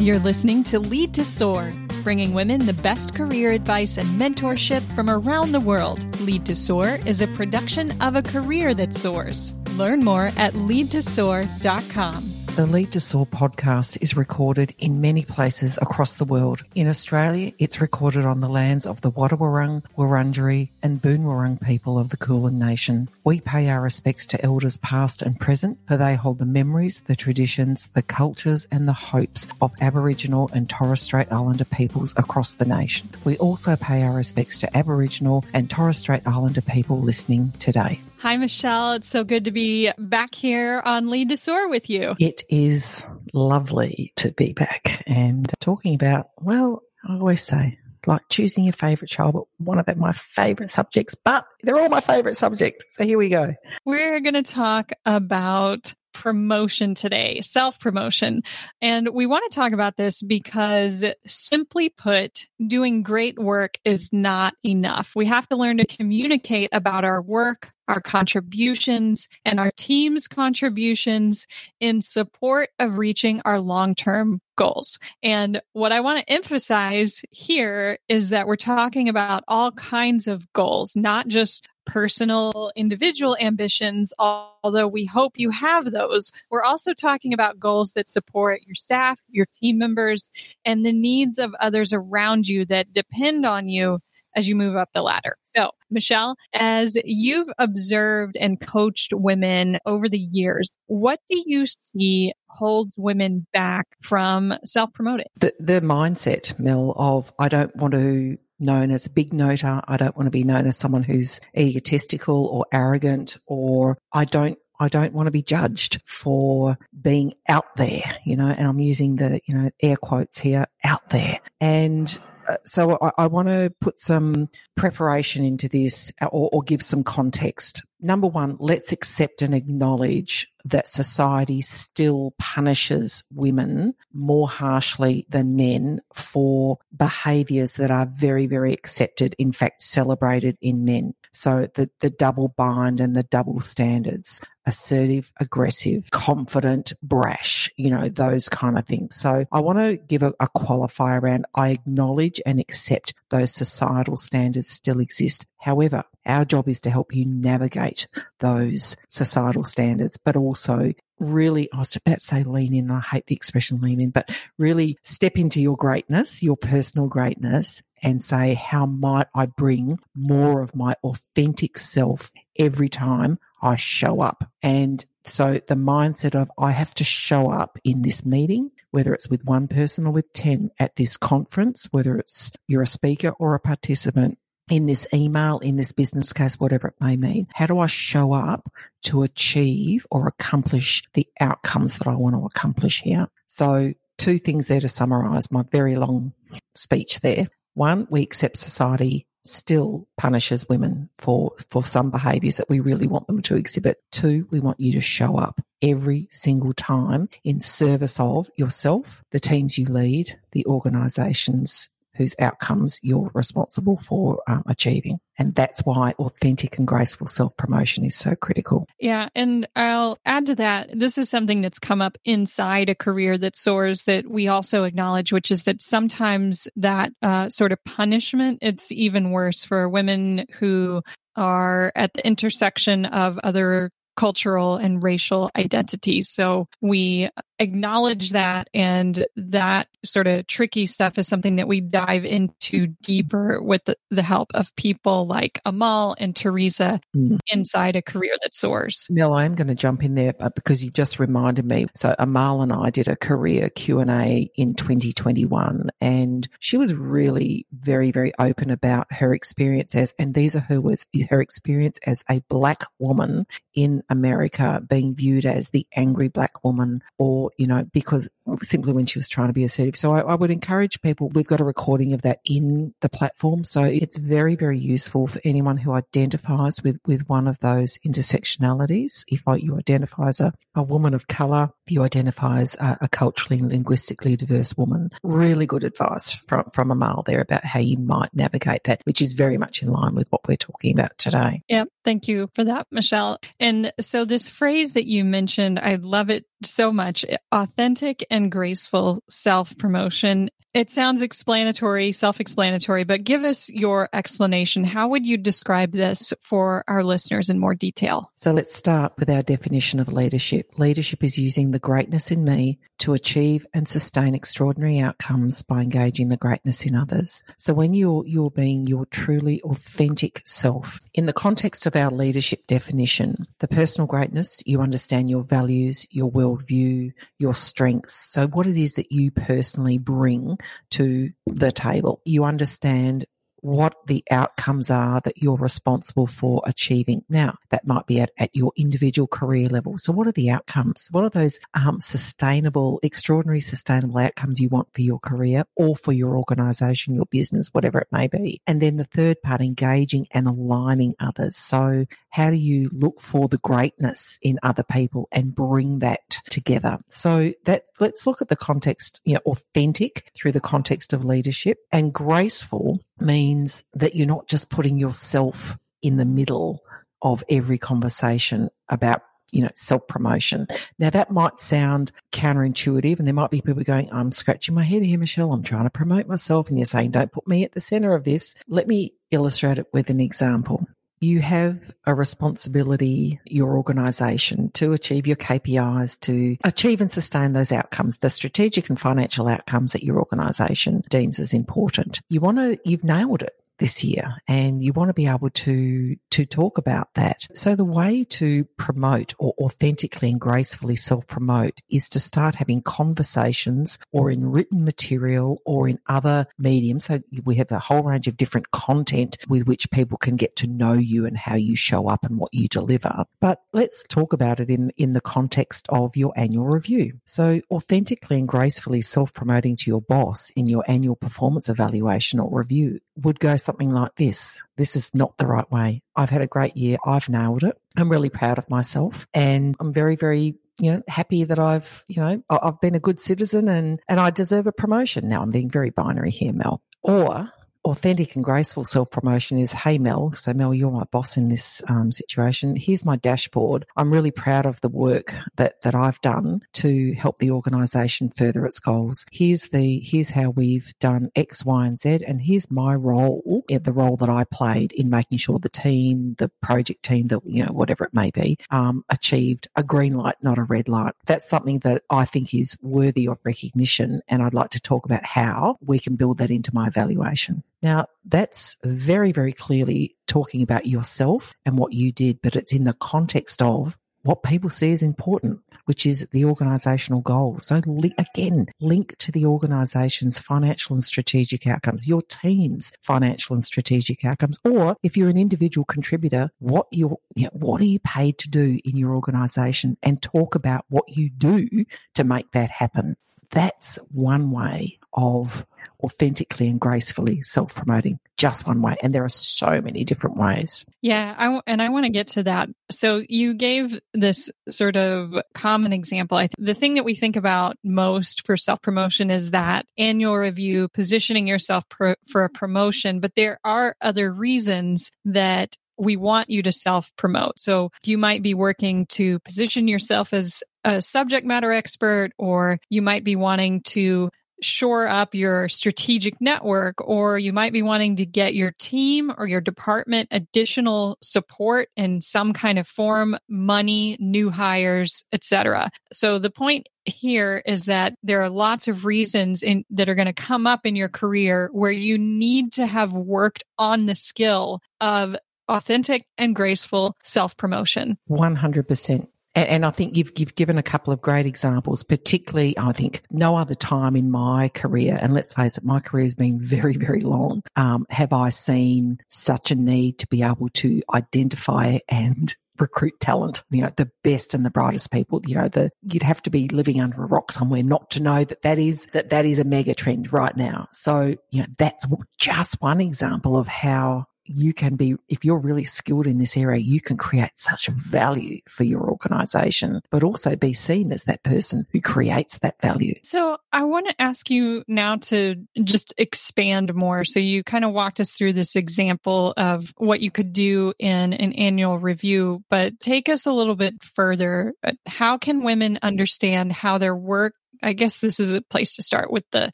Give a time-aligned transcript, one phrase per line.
[0.00, 5.10] You're listening to Lead to Soar, bringing women the best career advice and mentorship from
[5.10, 6.18] around the world.
[6.22, 9.52] Lead to Soar is a production of a career that soars.
[9.76, 12.29] Learn more at leadtosoar.com.
[12.56, 16.62] The Lead to Soar podcast is recorded in many places across the world.
[16.74, 22.10] In Australia, it's recorded on the lands of the Wadawurrung, Wurundjeri, and Boonwurrung people of
[22.10, 23.08] the Kulin Nation.
[23.24, 27.16] We pay our respects to elders past and present, for they hold the memories, the
[27.16, 32.66] traditions, the cultures, and the hopes of Aboriginal and Torres Strait Islander peoples across the
[32.66, 33.08] nation.
[33.24, 38.00] We also pay our respects to Aboriginal and Torres Strait Islander people listening today.
[38.20, 38.92] Hi, Michelle.
[38.92, 42.16] It's so good to be back here on Lead to Soar with you.
[42.18, 48.64] It is lovely to be back and talking about, well, I always say, like choosing
[48.64, 52.84] your favorite child, but one of my favorite subjects, but they're all my favorite subject.
[52.90, 53.54] So here we go.
[53.86, 58.42] We're going to talk about promotion today, self promotion.
[58.80, 64.54] And we want to talk about this because, simply put, doing great work is not
[64.64, 65.12] enough.
[65.14, 71.46] We have to learn to communicate about our work, our contributions, and our team's contributions
[71.80, 74.98] in support of reaching our long term goals.
[75.22, 80.52] And what I want to emphasize here is that we're talking about all kinds of
[80.52, 86.30] goals, not just personal individual ambitions, although we hope you have those.
[86.50, 90.30] We're also talking about goals that support your staff, your team members,
[90.64, 93.98] and the needs of others around you that depend on you
[94.36, 95.36] as you move up the ladder.
[95.42, 102.32] So, Michelle, as you've observed and coached women over the years, what do you see
[102.48, 105.26] holds women back from self promoting?
[105.40, 109.82] The, the mindset, Mel, of I don't want to known as a big noter.
[109.86, 114.58] I don't want to be known as someone who's egotistical or arrogant, or I don't
[114.80, 119.16] I don't want to be judged for being out there, you know, and I'm using
[119.16, 121.40] the, you know, air quotes here, out there.
[121.60, 126.80] And uh, so I, I, want to put some preparation into this or, or give
[126.80, 127.84] some context.
[128.00, 136.00] Number one, let's accept and acknowledge that society still punishes women more harshly than men
[136.14, 141.14] for behaviors that are very, very accepted, in fact, celebrated in men.
[141.32, 148.08] So the, the double bind and the double standards, assertive, aggressive, confident, brash, you know,
[148.08, 149.16] those kind of things.
[149.16, 154.16] So I want to give a, a qualifier around I acknowledge and accept those societal
[154.16, 155.46] standards still exist.
[155.58, 158.06] However, our job is to help you navigate
[158.40, 162.90] those societal standards, but also really, I was about to say lean in.
[162.90, 167.82] I hate the expression lean in, but really step into your greatness, your personal greatness
[168.02, 174.20] and say, how might I bring more of my authentic self every time I show
[174.20, 174.50] up?
[174.62, 179.28] And so the mindset of I have to show up in this meeting, whether it's
[179.28, 183.54] with one person or with 10 at this conference, whether it's you're a speaker or
[183.54, 184.38] a participant,
[184.70, 187.48] in this email, in this business case, whatever it may mean?
[187.52, 192.46] How do I show up to achieve or accomplish the outcomes that I want to
[192.46, 193.26] accomplish here?
[193.46, 196.32] So two things there to summarize my very long
[196.74, 197.48] speech there.
[197.74, 203.26] One, we accept society still punishes women for, for some behaviors that we really want
[203.26, 204.02] them to exhibit.
[204.12, 209.40] Two, we want you to show up every single time in service of yourself, the
[209.40, 215.18] teams you lead, the organizations whose outcomes you're responsible for um, achieving.
[215.38, 218.86] And that's why authentic and graceful self promotion is so critical.
[218.98, 219.30] Yeah.
[219.34, 220.90] And I'll add to that.
[220.92, 225.32] This is something that's come up inside a career that soars that we also acknowledge,
[225.32, 231.00] which is that sometimes that uh, sort of punishment, it's even worse for women who
[231.36, 236.28] are at the intersection of other cultural and racial identities.
[236.28, 242.24] So we acknowledge that and that sort of tricky stuff is something that we dive
[242.24, 247.38] into deeper with the, the help of people like Amal and Teresa mm.
[247.52, 249.06] inside a career that soars.
[249.10, 251.86] Mel, I am going to jump in there uh, because you just reminded me.
[251.94, 258.10] So Amal and I did a career Q&A in 2021 and she was really very,
[258.10, 262.40] very open about her experience as, and these are her words, her experience as a
[262.48, 268.28] black woman in America being viewed as the angry black woman or you know, because
[268.62, 269.96] simply when she was trying to be assertive.
[269.96, 273.64] So I, I, would encourage people, we've got a recording of that in the platform.
[273.64, 279.24] So it's very, very useful for anyone who identifies with, with one of those intersectionalities.
[279.28, 283.08] If you identify as a, a woman of color, if you identify as a, a
[283.08, 287.98] culturally and linguistically diverse woman, really good advice from, from Amal there about how you
[287.98, 291.62] might navigate that, which is very much in line with what we're talking about today.
[291.68, 291.84] Yeah.
[292.04, 293.38] Thank you for that, Michelle.
[293.58, 297.24] And so this phrase that you mentioned, I love it so much.
[297.52, 304.84] authentic and graceful self promotion it sounds explanatory, self explanatory, but give us your explanation.
[304.84, 308.30] How would you describe this for our listeners in more detail?
[308.36, 310.78] So let's start with our definition of leadership.
[310.78, 316.28] Leadership is using the greatness in me to achieve and sustain extraordinary outcomes by engaging
[316.28, 317.42] the greatness in others.
[317.56, 322.66] So when you're, you're being your truly authentic self, in the context of our leadership
[322.66, 328.32] definition, the personal greatness, you understand your values, your worldview, your strengths.
[328.32, 330.58] So what it is that you personally bring
[330.90, 332.20] to the table.
[332.24, 333.26] You understand
[333.62, 337.24] what the outcomes are that you're responsible for achieving.
[337.28, 339.98] Now, that might be at, at your individual career level.
[339.98, 341.08] So, what are the outcomes?
[341.10, 346.12] What are those um, sustainable, extraordinary sustainable outcomes you want for your career or for
[346.12, 348.60] your organization, your business, whatever it may be?
[348.66, 351.56] And then the third part, engaging and aligning others.
[351.56, 356.98] So, how do you look for the greatness in other people and bring that together?
[357.08, 361.78] So, that let's look at the context, you know, authentic through the context of leadership
[361.92, 366.82] and graceful means that you're not just putting yourself in the middle
[367.22, 369.22] of every conversation about
[369.52, 370.66] you know, self promotion.
[370.98, 375.02] Now that might sound counterintuitive and there might be people going, I'm scratching my head
[375.02, 375.52] here, Michelle.
[375.52, 376.68] I'm trying to promote myself.
[376.68, 378.54] And you're saying, don't put me at the center of this.
[378.68, 380.86] Let me illustrate it with an example.
[381.20, 387.72] You have a responsibility, your organization, to achieve your KPIs, to achieve and sustain those
[387.72, 392.22] outcomes, the strategic and financial outcomes that your organization deems as important.
[392.30, 396.14] You want to, you've nailed it this year and you want to be able to
[396.30, 397.48] to talk about that.
[397.54, 402.82] So the way to promote or authentically and gracefully self promote is to start having
[402.82, 407.06] conversations or in written material or in other mediums.
[407.06, 410.66] So we have a whole range of different content with which people can get to
[410.66, 413.24] know you and how you show up and what you deliver.
[413.40, 417.18] But let's talk about it in in the context of your annual review.
[417.26, 422.58] So authentically and gracefully self promoting to your boss in your annual performance evaluation or
[422.58, 424.60] review would go something like this.
[424.76, 426.02] This is not the right way.
[426.16, 426.98] I've had a great year.
[427.04, 427.76] I've nailed it.
[427.96, 432.22] I'm really proud of myself and I'm very, very you know, happy that I've, you
[432.22, 435.28] know, I've been a good citizen and, and I deserve a promotion.
[435.28, 436.82] Now I'm being very binary here, Mel.
[437.02, 437.50] Or
[437.84, 441.82] authentic and graceful self promotion is hey mel so mel you're my boss in this
[441.88, 442.76] um, situation.
[442.76, 443.86] Here's my dashboard.
[443.96, 448.66] I'm really proud of the work that that i've done to help the organization further
[448.66, 449.24] its goals.
[449.32, 453.92] Here's the here's how we've done x y and z and here's my role the
[453.92, 457.72] role that i played in making sure the team the project team that you know
[457.72, 461.14] whatever it may be um, achieved a green light not a red light.
[461.26, 465.24] That's something that i think is worthy of recognition and i'd like to talk about
[465.24, 470.86] how we can build that into my evaluation now, that's very, very clearly talking about
[470.86, 475.02] yourself and what you did, but it's in the context of what people see as
[475.02, 477.66] important, which is the organizational goals.
[477.66, 477.80] So
[478.18, 484.60] again, link to the organization's financial and strategic outcomes, your team's financial and strategic outcomes,
[484.64, 488.78] or if you're an individual contributor, what you know, what are you paid to do
[488.84, 493.16] in your organization and talk about what you do to make that happen.
[493.50, 495.66] That's one way of
[496.02, 498.96] authentically and gracefully self promoting just one way.
[499.02, 500.86] And there are so many different ways.
[501.02, 501.34] Yeah.
[501.36, 502.70] I, and I want to get to that.
[502.90, 506.38] So you gave this sort of common example.
[506.38, 510.36] I th- the thing that we think about most for self promotion is that annual
[510.36, 511.84] review, positioning yourself
[512.28, 513.20] for a promotion.
[513.20, 517.58] But there are other reasons that we want you to self promote.
[517.58, 523.02] So you might be working to position yourself as a subject matter expert, or you
[523.02, 524.30] might be wanting to
[524.62, 529.46] shore up your strategic network or you might be wanting to get your team or
[529.46, 536.50] your department additional support in some kind of form money new hires etc so the
[536.50, 540.66] point here is that there are lots of reasons in, that are going to come
[540.66, 545.36] up in your career where you need to have worked on the skill of
[545.68, 551.20] authentic and graceful self promotion 100% and, I think you've, you've given a couple of
[551.20, 555.84] great examples, particularly, I think, no other time in my career, and let's face it,
[555.84, 560.26] my career has been very, very long, um, have I seen such a need to
[560.28, 565.42] be able to identify and recruit talent, you know, the best and the brightest people,
[565.46, 568.42] you know, the, you'd have to be living under a rock somewhere not to know
[568.42, 570.88] that that is, that that is a mega trend right now.
[570.92, 572.06] So, you know, that's
[572.38, 576.80] just one example of how you can be, if you're really skilled in this area,
[576.80, 581.86] you can create such value for your organization, but also be seen as that person
[581.92, 583.14] who creates that value.
[583.22, 587.24] So I want to ask you now to just expand more.
[587.24, 591.32] So you kind of walked us through this example of what you could do in
[591.32, 594.74] an annual review, but take us a little bit further.
[594.82, 599.02] Uh, how can women understand how their work I guess this is a place to
[599.02, 599.70] start with the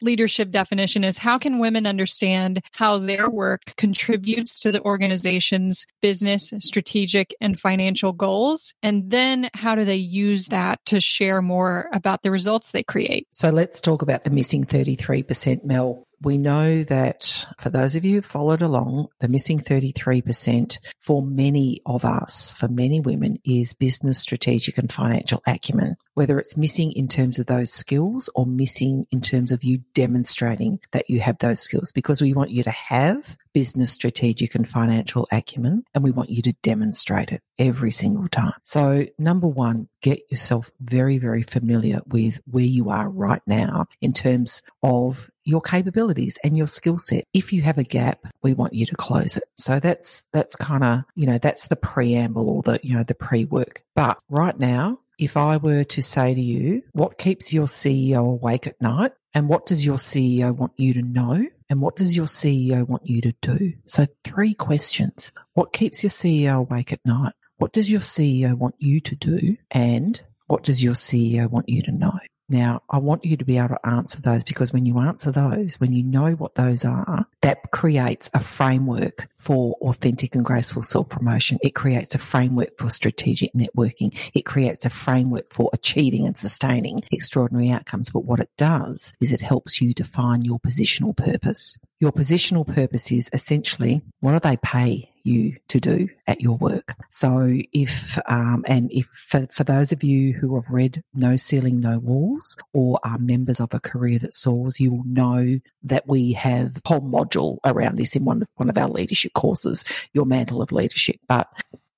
[0.00, 6.52] leadership definition is how can women understand how their work contributes to the organization's business,
[6.60, 8.74] strategic, and financial goals?
[8.82, 13.26] And then how do they use that to share more about the results they create?
[13.32, 18.16] So let's talk about the missing 33% Mel we know that for those of you
[18.16, 24.18] who followed along, the missing 33% for many of us, for many women, is business,
[24.18, 25.96] strategic, and financial acumen.
[26.16, 30.80] Whether it's missing in terms of those skills or missing in terms of you demonstrating
[30.92, 35.28] that you have those skills, because we want you to have business, strategic, and financial
[35.30, 38.54] acumen, and we want you to demonstrate it every single time.
[38.62, 44.14] So, number one, get yourself very, very familiar with where you are right now in
[44.14, 47.24] terms of your capabilities and your skill set.
[47.34, 49.44] If you have a gap, we want you to close it.
[49.56, 53.14] So that's that's kind of, you know, that's the preamble or the, you know, the
[53.14, 53.82] pre-work.
[53.94, 58.66] But right now, if I were to say to you, what keeps your CEO awake
[58.66, 59.12] at night?
[59.34, 61.46] And what does your CEO want you to know?
[61.68, 63.72] And what does your CEO want you to do?
[63.84, 65.32] So three questions.
[65.54, 67.32] What keeps your CEO awake at night?
[67.58, 69.56] What does your CEO want you to do?
[69.70, 72.18] And what does your CEO want you to know?
[72.48, 75.80] Now, I want you to be able to answer those because when you answer those,
[75.80, 81.08] when you know what those are, that creates a framework for authentic and graceful self
[81.08, 81.58] promotion.
[81.62, 84.16] It creates a framework for strategic networking.
[84.34, 88.10] It creates a framework for achieving and sustaining extraordinary outcomes.
[88.10, 91.78] But what it does is it helps you define your positional purpose.
[91.98, 96.94] Your positional purpose is essentially what do they pay you to do at your work?
[97.10, 101.80] So if, um, and if for, for those of you who have read No Ceiling,
[101.80, 106.32] No Walls or are members of a career that soars, you will know that we
[106.34, 110.26] have a whole module around this in one of, one of our leadership courses, Your
[110.26, 111.16] Mantle of Leadership.
[111.28, 111.48] But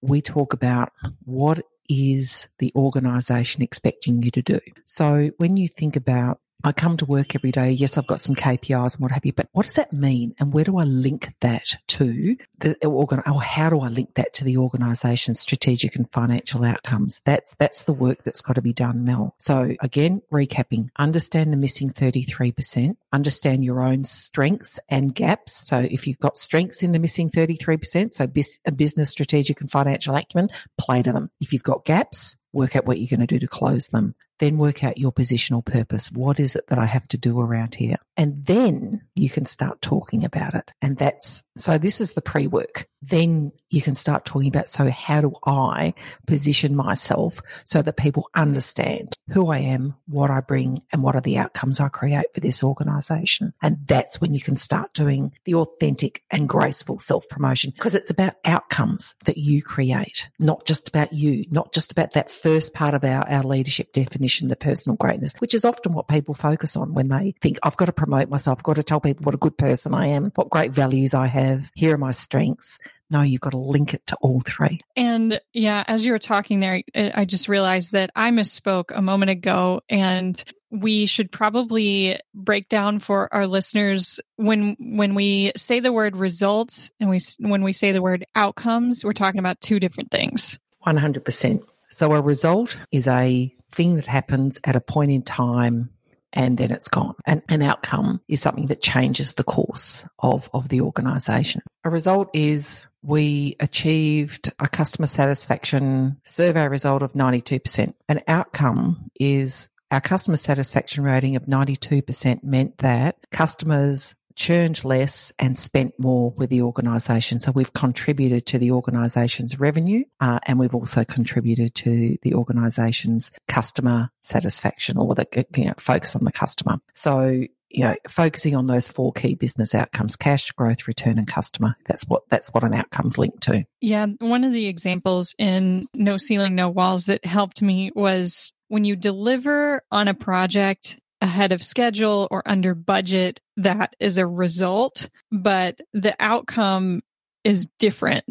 [0.00, 0.92] we talk about
[1.24, 4.60] what is the organization expecting you to do?
[4.84, 7.70] So when you think about I come to work every day.
[7.70, 10.34] Yes, I've got some KPIs and what have you, but what does that mean?
[10.40, 14.34] And where do I link that to the organ, or how do I link that
[14.34, 17.20] to the organization's strategic and financial outcomes?
[17.24, 19.36] That's, that's the work that's got to be done, Mel.
[19.38, 25.68] So again, recapping, understand the missing 33%, understand your own strengths and gaps.
[25.68, 28.24] So if you've got strengths in the missing 33%, so
[28.66, 31.30] a business, strategic and financial acumen, play to them.
[31.40, 34.16] If you've got gaps, work out what you're going to do to close them.
[34.38, 36.10] Then work out your positional purpose.
[36.12, 37.96] What is it that I have to do around here?
[38.16, 40.72] And then you can start talking about it.
[40.82, 42.88] And that's so this is the pre work.
[43.00, 45.94] Then you can start talking about so how do I
[46.26, 51.20] position myself so that people understand who I am, what I bring, and what are
[51.20, 53.52] the outcomes I create for this organization.
[53.62, 58.10] And that's when you can start doing the authentic and graceful self promotion because it's
[58.10, 62.94] about outcomes that you create, not just about you, not just about that first part
[62.94, 66.94] of our, our leadership definition, the personal greatness, which is often what people focus on
[66.94, 69.38] when they think, I've got to promote myself, I've got to tell people what a
[69.38, 72.78] good person I am, what great values I have, here are my strengths.
[73.10, 74.80] No, you've got to link it to all three.
[74.94, 79.30] And yeah, as you were talking there, I just realized that I misspoke a moment
[79.30, 85.92] ago and we should probably break down for our listeners when when we say the
[85.92, 90.10] word results and we when we say the word outcomes we're talking about two different
[90.10, 95.90] things 100% so a result is a thing that happens at a point in time
[96.32, 97.14] and then it's gone.
[97.26, 101.62] And an outcome is something that changes the course of, of the organization.
[101.84, 107.94] A result is we achieved a customer satisfaction survey result of 92%.
[108.08, 115.56] An outcome is our customer satisfaction rating of 92% meant that customers churned less and
[115.56, 117.40] spent more with the organisation.
[117.40, 123.30] So we've contributed to the organisation's revenue uh, and we've also contributed to the organisation's
[123.48, 125.26] customer satisfaction or the
[125.56, 126.78] you know, focus on the customer.
[126.94, 131.76] So you know, focusing on those four key business outcomes, cash, growth, return, and customer.
[131.86, 133.66] That's what, that's what an outcome's linked to.
[133.82, 134.06] Yeah.
[134.20, 138.96] One of the examples in No Ceiling, No Walls that helped me was when you
[138.96, 145.80] deliver on a project ahead of schedule or under budget, that is a result, but
[145.92, 147.02] the outcome
[147.44, 148.24] is different.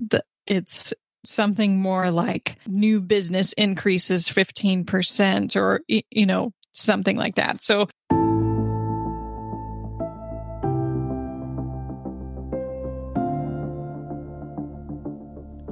[0.46, 0.94] It's
[1.26, 7.62] something more like new business increases 15% or, you know, something like that.
[7.62, 7.88] So,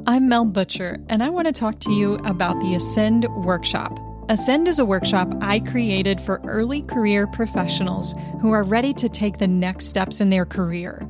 [0.08, 3.98] I'm Mel Butcher, and I want to talk to you about the Ascend Workshop.
[4.28, 9.38] Ascend is a workshop I created for early career professionals who are ready to take
[9.38, 11.08] the next steps in their career.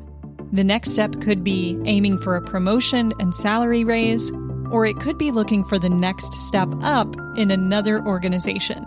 [0.52, 4.34] The next step could be aiming for a promotion and salary raise,
[4.70, 8.86] or it could be looking for the next step up in another organization.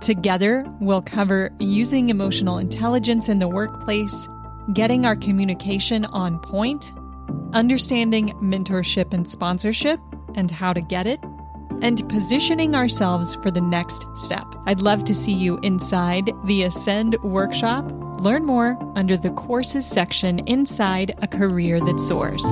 [0.00, 4.28] Together, we'll cover using emotional intelligence in the workplace,
[4.72, 6.92] getting our communication on point,
[7.52, 10.00] understanding mentorship and sponsorship
[10.34, 11.20] and how to get it,
[11.82, 14.46] and positioning ourselves for the next step.
[14.66, 17.90] I'd love to see you inside the Ascend workshop.
[18.20, 22.44] Learn more under the courses section inside a career that soars.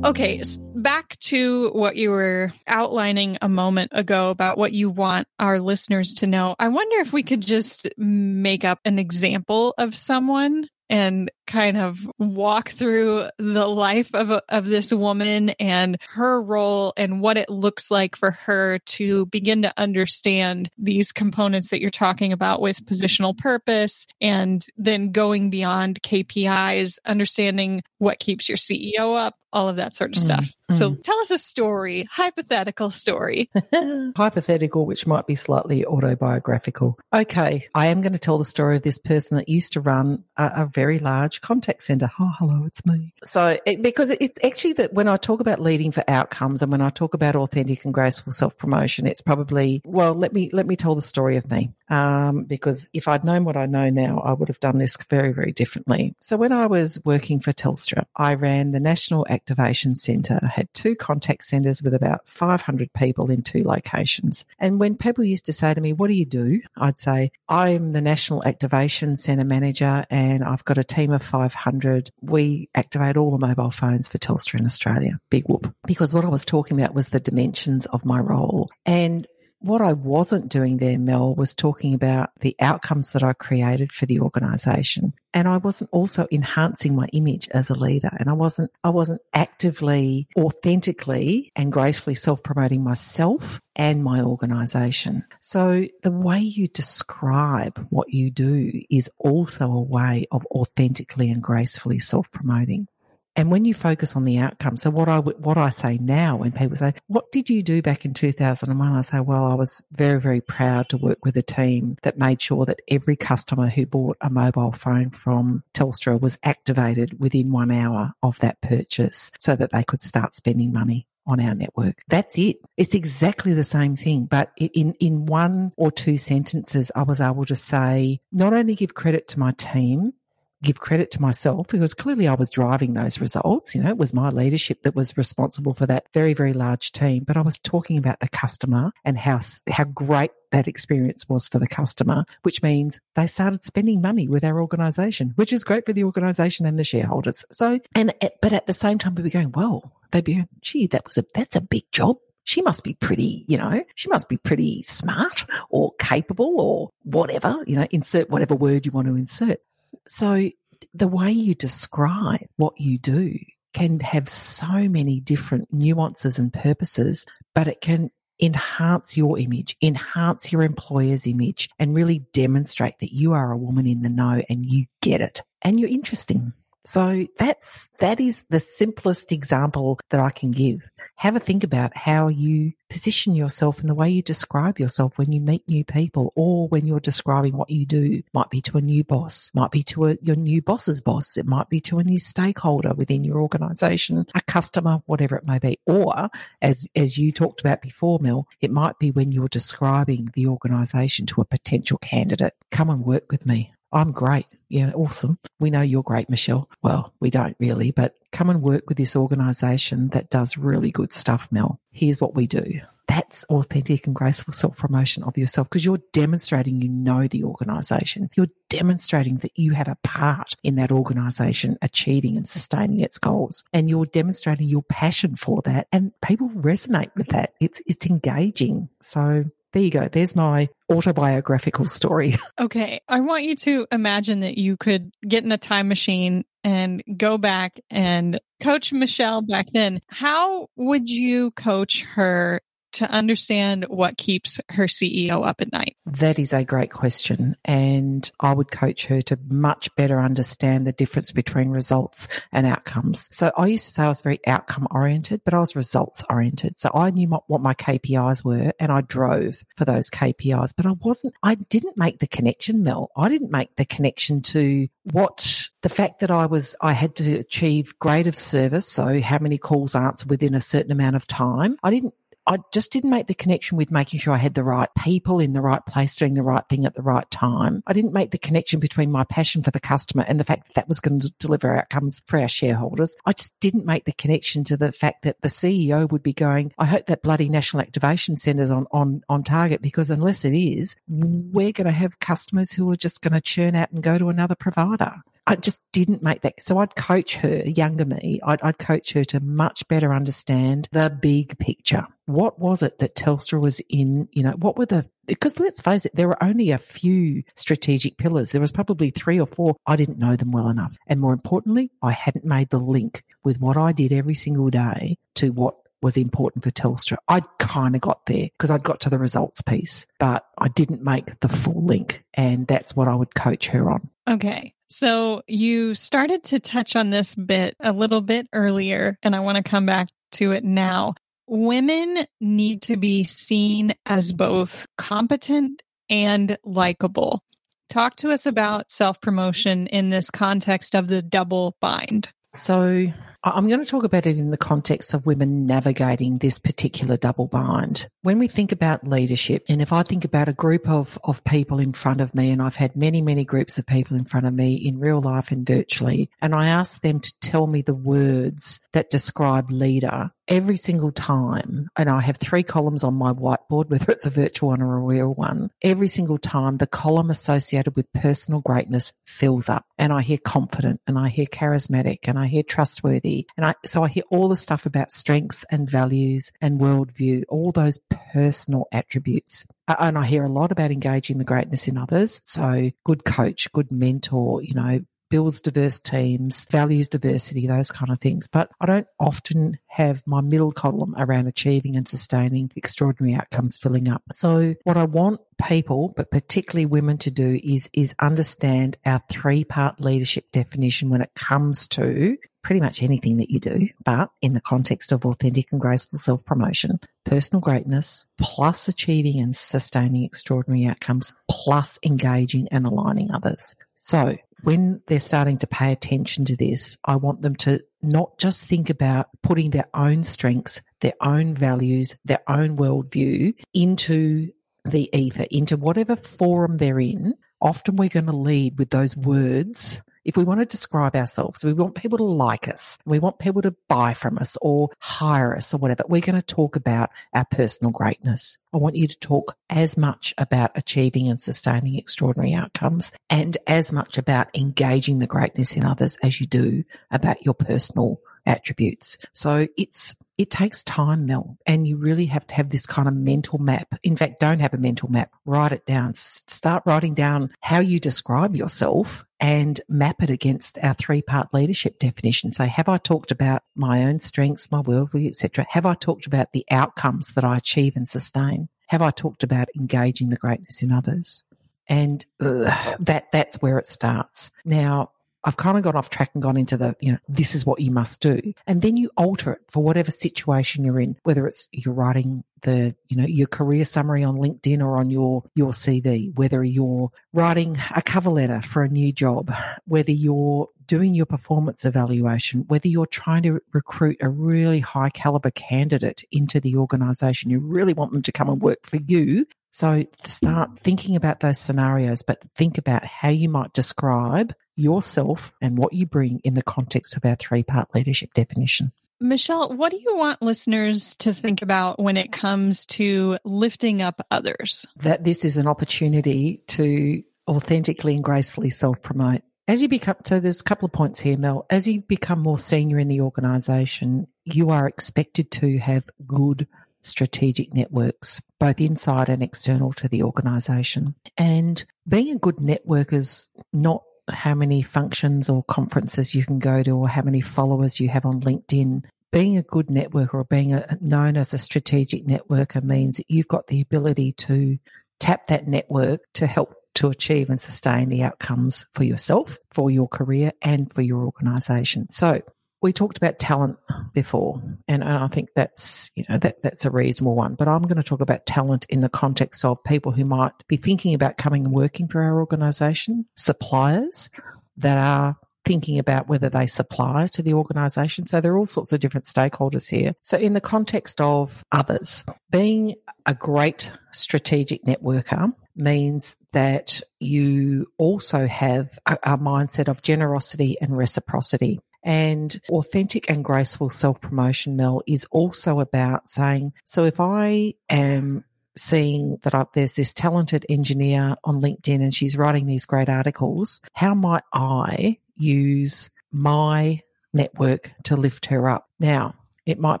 [0.06, 0.40] Okay,
[0.72, 6.14] back to what you were outlining a moment ago about what you want our listeners
[6.14, 6.54] to know.
[6.60, 11.98] I wonder if we could just make up an example of someone and kind of
[12.18, 17.90] walk through the life of of this woman and her role and what it looks
[17.90, 23.36] like for her to begin to understand these components that you're talking about with positional
[23.36, 29.96] purpose and then going beyond KPIs, understanding what keeps your CEO up, all of that
[29.96, 30.52] sort of stuff.
[30.70, 31.02] Mm, so mm.
[31.02, 33.48] tell us a story, hypothetical story.
[34.16, 36.98] hypothetical, which might be slightly autobiographical.
[37.14, 40.24] Okay, I am going to tell the story of this person that used to run
[40.36, 42.10] a, a very large contact center.
[42.18, 43.12] Oh, hello, it's me.
[43.24, 46.80] So, it, because it's actually that when I talk about leading for outcomes and when
[46.80, 50.76] I talk about authentic and graceful self promotion, it's probably, well, let me, let me
[50.76, 51.70] tell the story of me.
[51.88, 55.32] Um, because if I'd known what I know now, I would have done this very,
[55.32, 56.14] very differently.
[56.20, 60.72] So when I was working for Telstra, I ran the National Activation Centre, I had
[60.74, 64.44] two contact centres with about 500 people in two locations.
[64.58, 66.60] And when people used to say to me, what do you do?
[66.76, 72.10] I'd say, I'm the National Activation Centre manager and I've got a team of 500.
[72.20, 75.20] We activate all the mobile phones for Telstra in Australia.
[75.30, 75.74] Big whoop.
[75.86, 78.68] Because what I was talking about was the dimensions of my role.
[78.84, 79.26] And
[79.60, 84.06] what I wasn't doing there, Mel, was talking about the outcomes that I created for
[84.06, 85.12] the organization.
[85.32, 88.10] And I wasn't also enhancing my image as a leader.
[88.18, 95.24] And I wasn't, I wasn't actively, authentically and gracefully self promoting myself and my organization.
[95.40, 101.42] So the way you describe what you do is also a way of authentically and
[101.42, 102.88] gracefully self promoting.
[103.36, 106.52] And when you focus on the outcome, so what I what I say now when
[106.52, 110.18] people say, "What did you do back in 2001?" I say, "Well, I was very
[110.18, 114.16] very proud to work with a team that made sure that every customer who bought
[114.22, 119.70] a mobile phone from Telstra was activated within 1 hour of that purchase so that
[119.70, 121.96] they could start spending money on our network.
[122.08, 122.58] That's it.
[122.76, 124.26] It's exactly the same thing.
[124.26, 128.94] But in, in one or two sentences, I was able to say, not only give
[128.94, 130.12] credit to my team,
[130.62, 133.74] give credit to myself because clearly I was driving those results.
[133.74, 137.24] You know, it was my leadership that was responsible for that very, very large team.
[137.24, 141.58] But I was talking about the customer and how, how great that experience was for
[141.58, 145.92] the customer, which means they started spending money with our organization, which is great for
[145.92, 147.44] the organization and the shareholders.
[147.50, 150.86] So, and, eh, but at the same time, we were going, well, they'd be, gee,
[150.88, 154.28] that was a, that's a big job she must be pretty, you know, she must
[154.28, 159.16] be pretty smart or capable or whatever, you know, insert whatever word you want to
[159.16, 159.60] insert.
[160.06, 160.50] So
[160.94, 163.38] the way you describe what you do
[163.74, 170.52] can have so many different nuances and purposes, but it can enhance your image, enhance
[170.52, 174.62] your employer's image, and really demonstrate that you are a woman in the know and
[174.62, 176.52] you get it and you're interesting.
[176.86, 180.88] So that's, that is the simplest example that I can give.
[181.16, 185.32] Have a think about how you position yourself and the way you describe yourself when
[185.32, 188.22] you meet new people or when you're describing what you do.
[188.32, 191.36] Might be to a new boss, might be to a, your new boss's boss.
[191.36, 195.58] It might be to a new stakeholder within your organization, a customer, whatever it may
[195.58, 195.80] be.
[195.86, 196.30] Or
[196.62, 201.26] as, as you talked about before, Mel, it might be when you're describing the organization
[201.26, 202.54] to a potential candidate.
[202.70, 203.72] Come and work with me.
[203.96, 204.46] I'm great.
[204.68, 205.38] Yeah, awesome.
[205.58, 206.68] We know you're great, Michelle.
[206.82, 211.14] Well, we don't really, but come and work with this organization that does really good
[211.14, 211.80] stuff, Mel.
[211.92, 212.82] Here's what we do.
[213.08, 218.28] That's authentic and graceful self promotion of yourself because you're demonstrating you know the organization.
[218.36, 223.64] You're demonstrating that you have a part in that organization achieving and sustaining its goals.
[223.72, 225.86] And you're demonstrating your passion for that.
[225.90, 227.54] And people resonate with that.
[227.60, 228.90] It's, it's engaging.
[229.00, 229.44] So
[229.76, 230.08] there you go.
[230.08, 232.36] There's my autobiographical story.
[232.58, 233.00] Okay.
[233.06, 237.36] I want you to imagine that you could get in a time machine and go
[237.36, 240.00] back and coach Michelle back then.
[240.08, 242.62] How would you coach her
[242.96, 245.96] to understand what keeps her CEO up at night?
[246.06, 247.56] That is a great question.
[247.64, 253.28] And I would coach her to much better understand the difference between results and outcomes.
[253.34, 256.78] So I used to say I was very outcome oriented, but I was results oriented.
[256.78, 260.92] So I knew what my KPIs were and I drove for those KPIs, but I
[260.92, 263.10] wasn't, I didn't make the connection, Mel.
[263.16, 267.38] I didn't make the connection to what the fact that I was, I had to
[267.38, 268.86] achieve grade of service.
[268.86, 271.76] So how many calls answered within a certain amount of time.
[271.82, 272.14] I didn't
[272.46, 275.52] I just didn't make the connection with making sure I had the right people in
[275.52, 277.82] the right place doing the right thing at the right time.
[277.86, 280.74] I didn't make the connection between my passion for the customer and the fact that
[280.74, 283.16] that was going to deliver outcomes for our shareholders.
[283.26, 286.72] I just didn't make the connection to the fact that the CEO would be going,
[286.78, 290.96] I hope that bloody National Activation Centre's on, on, on target because unless it is,
[291.08, 294.28] we're going to have customers who are just going to churn out and go to
[294.28, 295.14] another provider.
[295.46, 296.62] I just didn't make that.
[296.62, 301.16] So I'd coach her, younger me, I'd, I'd, coach her to much better understand the
[301.22, 302.06] big picture.
[302.26, 304.28] What was it that Telstra was in?
[304.32, 308.18] You know, what were the, because let's face it, there were only a few strategic
[308.18, 308.50] pillars.
[308.50, 309.76] There was probably three or four.
[309.86, 310.98] I didn't know them well enough.
[311.06, 315.16] And more importantly, I hadn't made the link with what I did every single day
[315.36, 317.16] to what was important for Telstra.
[317.28, 321.02] I'd kind of got there because I'd got to the results piece, but I didn't
[321.02, 322.24] make the full link.
[322.34, 324.10] And that's what I would coach her on.
[324.28, 324.74] Okay.
[324.90, 329.56] So you started to touch on this bit a little bit earlier, and I want
[329.56, 331.14] to come back to it now.
[331.48, 337.42] Women need to be seen as both competent and likable.
[337.88, 342.28] Talk to us about self promotion in this context of the double bind.
[342.56, 343.06] So,
[343.46, 347.46] I'm going to talk about it in the context of women navigating this particular double
[347.46, 348.08] bind.
[348.22, 351.78] When we think about leadership, and if I think about a group of, of people
[351.78, 354.52] in front of me, and I've had many, many groups of people in front of
[354.52, 358.80] me in real life and virtually, and I ask them to tell me the words
[358.92, 364.10] that describe leader, every single time, and I have three columns on my whiteboard, whether
[364.10, 368.12] it's a virtual one or a real one, every single time the column associated with
[368.12, 369.84] personal greatness fills up.
[369.98, 373.35] And I hear confident and I hear charismatic and I hear trustworthy.
[373.56, 377.72] And I, so I hear all the stuff about strengths and values and worldview, all
[377.72, 377.98] those
[378.32, 379.66] personal attributes.
[379.88, 382.40] And I hear a lot about engaging the greatness in others.
[382.44, 388.20] So good coach, good mentor, you know, builds diverse teams, values diversity, those kind of
[388.20, 388.46] things.
[388.46, 394.08] But I don't often have my middle column around achieving and sustaining extraordinary outcomes filling
[394.08, 394.22] up.
[394.32, 399.64] So what I want people, but particularly women to do is, is understand our three
[399.64, 404.52] part leadership definition when it comes to pretty much anything that you do, but in
[404.52, 410.84] the context of authentic and graceful self promotion, personal greatness, plus achieving and sustaining extraordinary
[410.84, 413.76] outcomes, plus engaging and aligning others.
[413.94, 418.66] So when they're starting to pay attention to this, I want them to not just
[418.66, 424.50] think about putting their own strengths, their own values, their own worldview into
[424.84, 427.34] the ether, into whatever forum they're in.
[427.60, 431.72] Often we're going to lead with those words if we want to describe ourselves, we
[431.72, 435.72] want people to like us, we want people to buy from us or hire us
[435.72, 438.58] or whatever, we're going to talk about our personal greatness.
[438.74, 443.92] I want you to talk as much about achieving and sustaining extraordinary outcomes and as
[443.92, 449.18] much about engaging the greatness in others as you do about your personal attributes.
[449.32, 453.14] So it's it takes time, Mel, and you really have to have this kind of
[453.14, 453.88] mental map.
[454.02, 455.30] In fact, don't have a mental map.
[455.46, 456.14] Write it down.
[456.14, 461.98] Start writing down how you describe yourself and map it against our three part leadership
[461.98, 462.52] definition.
[462.52, 465.66] Say, have I talked about my own strengths, my worldview, etc.?
[465.70, 468.68] Have I talked about the outcomes that I achieve and sustain?
[468.88, 471.44] Have I talked about engaging the greatness in others?
[471.88, 474.50] And that that's where it starts.
[474.64, 475.12] Now,
[475.46, 477.80] I've kind of gone off track and gone into the, you know, this is what
[477.80, 478.52] you must do.
[478.66, 482.96] And then you alter it for whatever situation you're in, whether it's you're writing the,
[483.06, 487.78] you know, your career summary on LinkedIn or on your, your CV, whether you're writing
[487.94, 489.54] a cover letter for a new job,
[489.86, 495.52] whether you're doing your performance evaluation, whether you're trying to recruit a really high caliber
[495.52, 499.46] candidate into the organization, you really want them to come and work for you.
[499.70, 505.78] So start thinking about those scenarios, but think about how you might describe yourself and
[505.78, 508.92] what you bring in the context of our three part leadership definition.
[509.18, 514.24] Michelle, what do you want listeners to think about when it comes to lifting up
[514.30, 514.86] others?
[514.96, 519.42] That this is an opportunity to authentically and gracefully self promote.
[519.68, 521.66] As you become, so there's a couple of points here, Mel.
[521.70, 526.68] As you become more senior in the organization, you are expected to have good
[527.00, 531.14] strategic networks, both inside and external to the organization.
[531.36, 536.82] And being a good network is not how many functions or conferences you can go
[536.82, 539.04] to or how many followers you have on LinkedIn.
[539.32, 543.48] being a good networker or being a, known as a strategic networker means that you've
[543.48, 544.78] got the ability to
[545.20, 550.08] tap that network to help to achieve and sustain the outcomes for yourself, for your
[550.08, 552.10] career, and for your organization.
[552.10, 552.40] So
[552.82, 553.78] we talked about talent
[554.12, 557.54] before, and, I think that's you know that that's a reasonable one.
[557.54, 560.76] But I'm going to talk about talent in the context of people who might be
[560.76, 564.30] thinking about coming and working for our organisation, suppliers
[564.76, 565.36] that are
[565.66, 568.26] thinking about whether they supply to the organisation.
[568.26, 570.14] So there are all sorts of different stakeholders here.
[570.22, 572.94] So in the context of others, being
[573.26, 580.96] a great strategic networker means that you also have a, a mindset of generosity and
[580.96, 581.80] reciprocity.
[582.06, 588.44] And authentic and graceful self promotion, Mel, is also about saying, so if I am
[588.78, 593.82] seeing that I, there's this talented engineer on LinkedIn and she's writing these great articles,
[593.92, 597.00] how might I use my
[597.34, 598.86] network to lift her up?
[599.00, 599.34] Now,
[599.66, 600.00] it might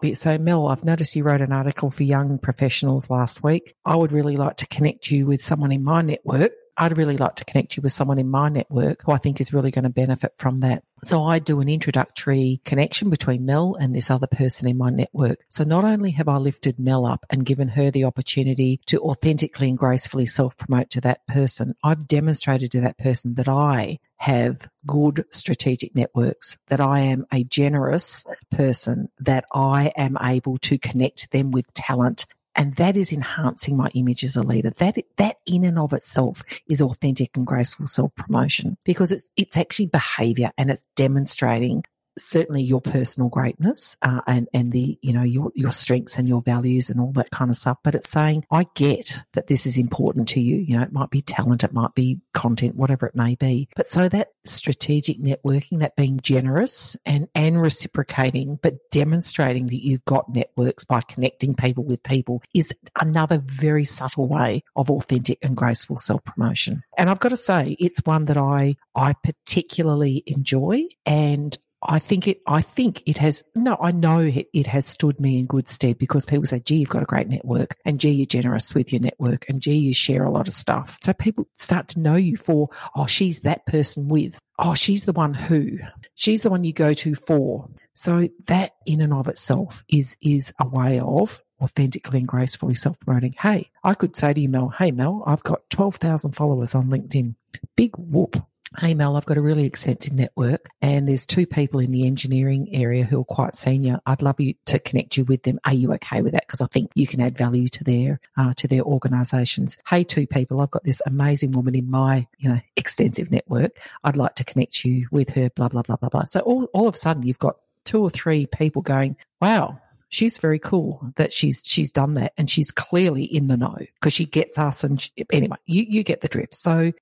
[0.00, 3.96] be so mel i've noticed you wrote an article for young professionals last week i
[3.96, 7.44] would really like to connect you with someone in my network I'd really like to
[7.44, 10.34] connect you with someone in my network who I think is really going to benefit
[10.38, 10.82] from that.
[11.02, 15.44] So I do an introductory connection between Mel and this other person in my network.
[15.48, 19.68] So not only have I lifted Mel up and given her the opportunity to authentically
[19.68, 24.68] and gracefully self promote to that person, I've demonstrated to that person that I have
[24.86, 31.30] good strategic networks, that I am a generous person, that I am able to connect
[31.30, 34.70] them with talent and that is enhancing my image as a leader.
[34.70, 39.56] That, that in and of itself is authentic and graceful self promotion because it's, it's
[39.56, 41.84] actually behavior and it's demonstrating
[42.18, 46.42] certainly your personal greatness uh, and and the you know your your strengths and your
[46.42, 49.78] values and all that kind of stuff but it's saying i get that this is
[49.78, 50.56] important to you.
[50.56, 53.68] You know it might be talent it might be content whatever it may be.
[53.76, 60.04] But so that strategic networking that being generous and and reciprocating but demonstrating that you've
[60.04, 65.56] got networks by connecting people with people is another very subtle way of authentic and
[65.56, 70.84] graceful self promotion and i've got to say it's one that i i particularly enjoy
[71.04, 75.20] and I think it, I think it has, no, I know it, it, has stood
[75.20, 78.10] me in good stead because people say, gee, you've got a great network and gee,
[78.10, 80.98] you're generous with your network and gee, you share a lot of stuff.
[81.02, 85.12] So people start to know you for, oh, she's that person with, oh, she's the
[85.12, 85.78] one who,
[86.14, 87.68] she's the one you go to for.
[87.94, 93.00] So that in and of itself is, is a way of authentically and gracefully self
[93.00, 93.34] promoting.
[93.38, 97.34] Hey, I could say to you, Mel, hey, Mel, I've got 12,000 followers on LinkedIn.
[97.76, 98.36] Big whoop.
[98.78, 102.68] Hey Mel, I've got a really extensive network and there's two people in the engineering
[102.74, 104.00] area who are quite senior.
[104.06, 105.60] I'd love you to connect you with them.
[105.64, 106.46] Are you okay with that?
[106.46, 109.78] Because I think you can add value to their uh, to their organisations.
[109.88, 113.78] Hey, two people, I've got this amazing woman in my you know extensive network.
[114.02, 115.48] I'd like to connect you with her.
[115.50, 116.24] Blah blah blah blah blah.
[116.24, 120.38] So all all of a sudden you've got two or three people going, wow, she's
[120.38, 124.26] very cool that she's she's done that and she's clearly in the know because she
[124.26, 126.92] gets us and she, anyway you you get the drift so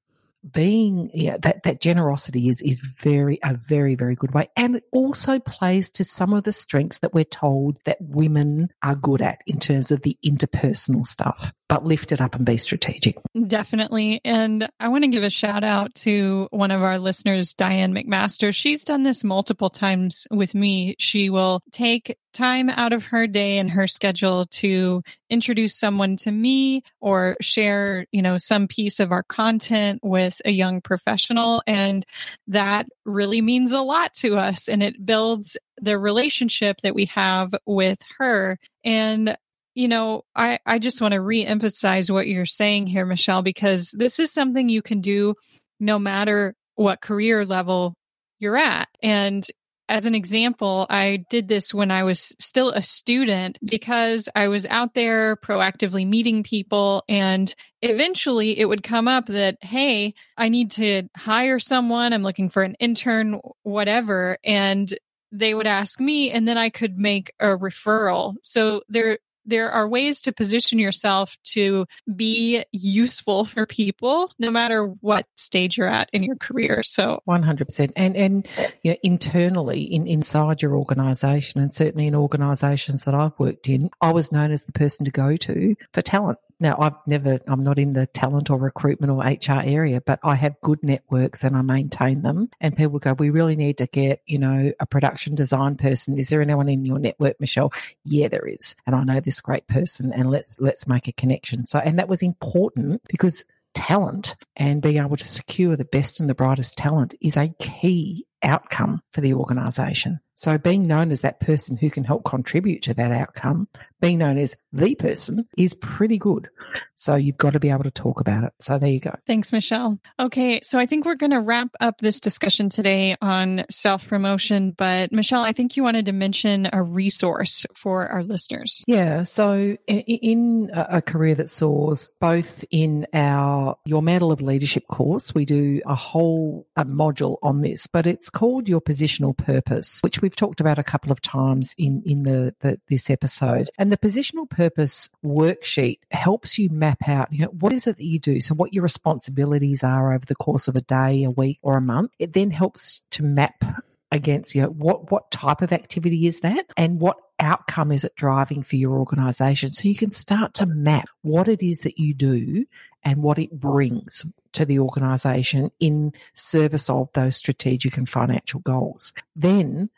[0.52, 4.48] being yeah that that generosity is is very a very very good way.
[4.57, 8.94] And it also plays to some of the strengths that we're told that women are
[8.94, 13.16] good at in terms of the interpersonal stuff but lift it up and be strategic.
[13.46, 14.20] Definitely.
[14.24, 18.54] And i want to give a shout out to one of our listeners diane mcmaster.
[18.54, 20.96] She's done this multiple times with me.
[20.98, 26.31] She will take time out of her day and her schedule to introduce someone to
[26.31, 31.62] me or share, you know, some piece of our content with a young professional.
[31.66, 32.05] And
[32.49, 37.55] that really means a lot to us and it builds the relationship that we have
[37.64, 38.59] with her.
[38.85, 39.37] And
[39.75, 44.20] you know, I, I just want to re-emphasize what you're saying here, Michelle, because this
[44.20, 45.35] is something you can do
[45.81, 47.94] no matter what career level
[48.38, 48.88] you're at.
[49.03, 49.44] And
[49.88, 54.64] as an example, I did this when I was still a student because I was
[54.66, 57.05] out there proactively meeting people.
[57.09, 62.12] And eventually it would come up that, hey, I need to hire someone.
[62.12, 64.38] I'm looking for an intern, whatever.
[64.44, 64.92] And
[65.33, 68.37] they would ask me, and then I could make a referral.
[68.42, 74.87] So there, there are ways to position yourself to be useful for people no matter
[75.00, 76.83] what stage you're at in your career.
[76.83, 78.48] So 100% and and
[78.83, 83.90] you know internally in inside your organization and certainly in organizations that I've worked in
[84.00, 87.62] I was known as the person to go to for talent now, I've never, I'm
[87.62, 91.57] not in the talent or recruitment or HR area, but I have good networks and
[91.57, 92.48] I maintain them.
[92.61, 96.18] And people go, we really need to get, you know, a production design person.
[96.18, 97.72] Is there anyone in your network, Michelle?
[98.03, 98.74] Yeah, there is.
[98.87, 101.66] And I know this great person and let's, let's make a connection.
[101.66, 106.31] So, and that was important because talent and being able to secure the best and
[106.31, 110.20] the brightest talent is a key outcome for the organization.
[110.35, 113.68] So being known as that person who can help contribute to that outcome,
[114.01, 116.51] being known as the person is pretty good.
[116.97, 118.53] So you've got to be able to talk about it.
[118.61, 119.14] So there you go.
[119.27, 119.99] Thanks, Michelle.
[120.18, 120.61] Okay.
[120.62, 124.73] So I think we're going to wrap up this discussion today on self promotion.
[124.77, 128.85] But Michelle, I think you wanted to mention a resource for our listeners.
[128.87, 129.23] Yeah.
[129.23, 135.44] So in a career that soars, both in our Your Mantle of Leadership course, we
[135.44, 140.34] do a whole a module on this, but it's called Your Positional Purpose, which we've
[140.34, 143.68] talked about a couple of times in, in the, the this episode.
[143.76, 148.06] And the positional purpose worksheet helps you map out, you know, what is it that
[148.06, 148.40] you do?
[148.40, 151.82] So what your responsibilities are over the course of a day, a week, or a
[151.82, 152.12] month.
[152.18, 153.62] It then helps to map
[154.10, 158.14] against you know what what type of activity is that and what outcome is it
[158.14, 162.14] driving for your organization so you can start to map what it is that you
[162.14, 162.64] do
[163.02, 169.12] and what it brings to the organization in service of those strategic and financial goals
[169.34, 169.90] then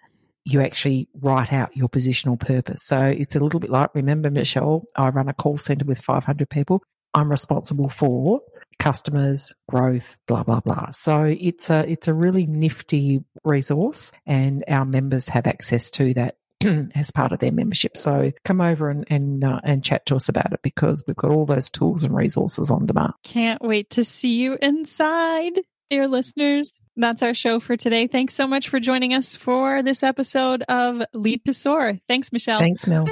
[0.47, 2.85] you actually write out your positional purpose.
[2.85, 6.49] So it's a little bit like, remember, Michelle, I run a call center with 500
[6.49, 6.85] people.
[7.15, 8.41] I'm responsible for
[8.79, 10.91] customers, growth, blah, blah, blah.
[10.93, 16.37] So it's a, it's a really nifty resource and our members have access to that
[16.95, 17.97] as part of their membership.
[17.97, 21.33] So come over and and, uh, and chat to us about it because we've got
[21.33, 23.15] all those tools and resources on demand.
[23.25, 25.59] Can't wait to see you inside,
[25.91, 26.75] dear listeners.
[26.97, 28.07] That's our show for today.
[28.07, 31.99] Thanks so much for joining us for this episode of Lead to Soar.
[32.09, 32.59] Thanks, Michelle.
[32.59, 33.07] Thanks, Mel.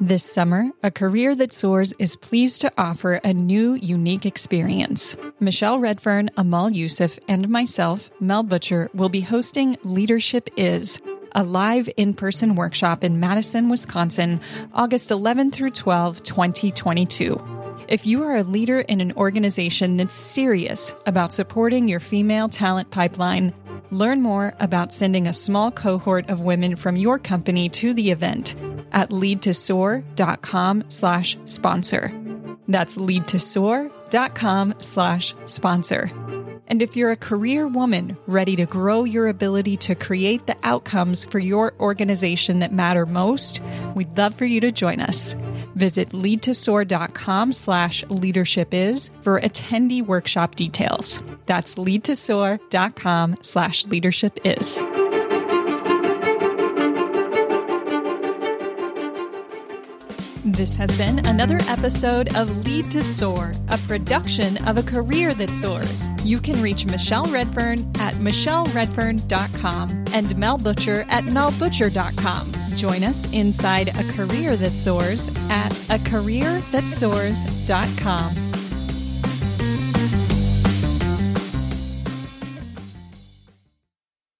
[0.00, 5.16] This summer, A Career That Soars is pleased to offer a new, unique experience.
[5.38, 10.98] Michelle Redfern, Amal Youssef, and myself, Mel Butcher, will be hosting Leadership Is,
[11.32, 14.40] a live in person workshop in Madison, Wisconsin,
[14.72, 17.84] August 11 through 12, 2022.
[17.88, 22.90] If you are a leader in an organization that's serious about supporting your female talent
[22.90, 23.54] pipeline,
[23.90, 28.54] learn more about sending a small cohort of women from your company to the event
[28.92, 32.12] at leadtosoar.com slash sponsor.
[32.68, 36.37] That's leadtosoar.com slash sponsor.
[36.68, 41.24] And if you're a career woman ready to grow your ability to create the outcomes
[41.24, 43.60] for your organization that matter most,
[43.94, 45.34] we'd love for you to join us.
[45.74, 51.22] Visit leadtosoar.com slash leadership is for attendee workshop details.
[51.46, 54.76] That's leadtosoar.com slash leadership is.
[60.58, 65.50] This has been another episode of Lead to Soar, a production of a career that
[65.50, 66.10] soars.
[66.24, 72.52] You can reach Michelle Redfern at michelleredfern.com and Mel Butcher at melbutcher.com.
[72.74, 78.57] Join us inside a career that soars at acareerthatsoars.com.